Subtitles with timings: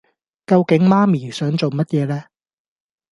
[0.47, 2.23] 究竟媽咪想做乜嘢呢